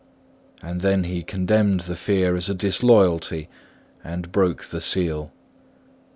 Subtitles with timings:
[0.63, 3.49] And then he condemned the fear as a disloyalty,
[4.03, 5.31] and broke the seal.